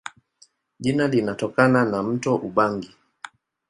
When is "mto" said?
2.03-2.35